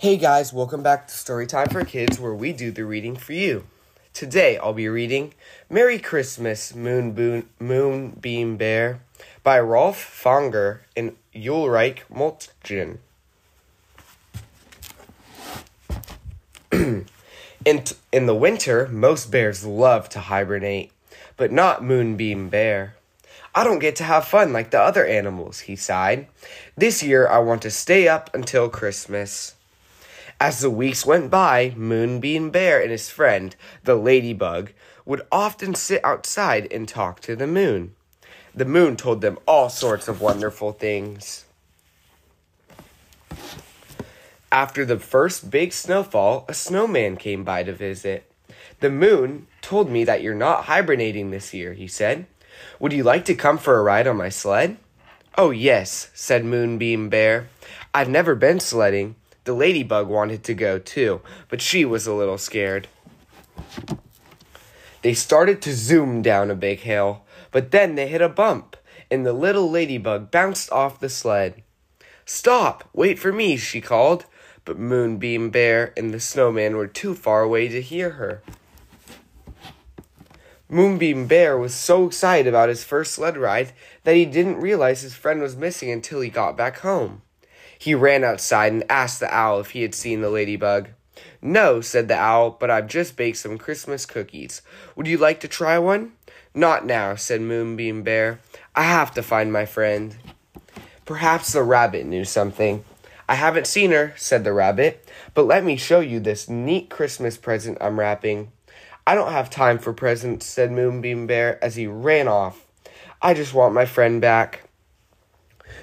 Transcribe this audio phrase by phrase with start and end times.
[0.00, 3.64] Hey guys, welcome back to Storytime for Kids where we do the reading for you.
[4.14, 5.34] Today I'll be reading
[5.68, 9.02] Merry Christmas, Moonbeam, Moonbeam Bear
[9.42, 12.96] by Rolf Fanger and Ulrike Moltgen.
[16.72, 20.92] in, in the winter, most bears love to hibernate,
[21.36, 22.94] but not Moonbeam Bear.
[23.54, 26.26] I don't get to have fun like the other animals, he sighed.
[26.74, 29.56] This year I want to stay up until Christmas.
[30.42, 33.54] As the weeks went by, Moonbeam Bear and his friend,
[33.84, 34.72] the ladybug,
[35.04, 37.94] would often sit outside and talk to the moon.
[38.54, 41.44] The moon told them all sorts of wonderful things.
[44.50, 48.32] After the first big snowfall, a snowman came by to visit.
[48.80, 52.24] The moon told me that you're not hibernating this year, he said.
[52.78, 54.78] Would you like to come for a ride on my sled?
[55.36, 57.50] Oh, yes, said Moonbeam Bear.
[57.92, 59.16] I've never been sledding.
[59.50, 62.86] The ladybug wanted to go too, but she was a little scared.
[65.02, 68.76] They started to zoom down a big hill, but then they hit a bump,
[69.10, 71.64] and the little ladybug bounced off the sled.
[72.24, 72.88] Stop!
[72.92, 74.24] Wait for me, she called,
[74.64, 78.42] but Moonbeam Bear and the snowman were too far away to hear her.
[80.68, 83.72] Moonbeam Bear was so excited about his first sled ride
[84.04, 87.22] that he didn't realize his friend was missing until he got back home.
[87.80, 90.90] He ran outside and asked the owl if he had seen the ladybug.
[91.40, 94.60] No, said the owl, but I've just baked some Christmas cookies.
[94.96, 96.12] Would you like to try one?
[96.52, 98.40] Not now, said Moonbeam Bear.
[98.76, 100.14] I have to find my friend.
[101.06, 102.84] Perhaps the rabbit knew something.
[103.26, 107.38] I haven't seen her, said the rabbit, but let me show you this neat Christmas
[107.38, 108.52] present I'm wrapping.
[109.06, 112.66] I don't have time for presents, said Moonbeam Bear as he ran off.
[113.22, 114.68] I just want my friend back.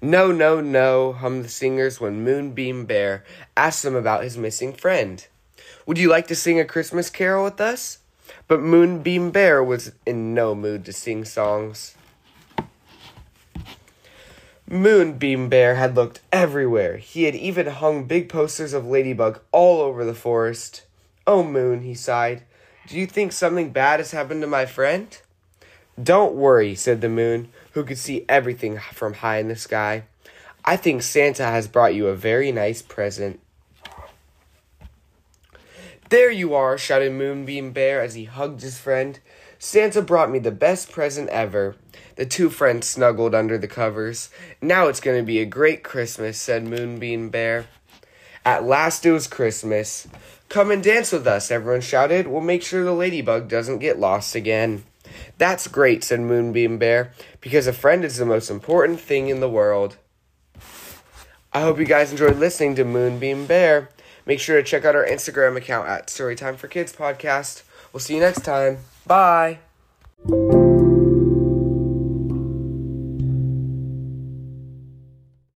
[0.00, 3.24] No, no, no, hummed the singers when Moonbeam Bear
[3.56, 5.26] asked them about his missing friend.
[5.86, 7.98] Would you like to sing a Christmas carol with us?
[8.46, 11.96] But Moonbeam Bear was in no mood to sing songs.
[14.70, 16.98] Moonbeam Bear had looked everywhere.
[16.98, 20.84] He had even hung big posters of Ladybug all over the forest.
[21.26, 22.44] Oh, Moon, he sighed.
[22.86, 25.18] Do you think something bad has happened to my friend?
[26.00, 30.04] Don't worry, said the moon, who could see everything from high in the sky.
[30.64, 33.40] I think Santa has brought you a very nice present.
[36.10, 39.18] There you are, shouted Moonbeam Bear as he hugged his friend.
[39.58, 41.76] Santa brought me the best present ever.
[42.16, 44.30] The two friends snuggled under the covers.
[44.62, 47.66] Now it's going to be a great Christmas, said Moonbeam Bear.
[48.44, 50.06] At last it was Christmas.
[50.48, 52.26] Come and dance with us, everyone shouted.
[52.26, 54.84] We'll make sure the ladybug doesn't get lost again.
[55.38, 59.48] That's great, said Moonbeam Bear, because a friend is the most important thing in the
[59.48, 59.96] world.
[61.52, 63.88] I hope you guys enjoyed listening to Moonbeam Bear.
[64.26, 67.62] Make sure to check out our Instagram account at Storytime for Kids Podcast.
[67.92, 68.78] We'll see you next time.
[69.06, 69.60] Bye.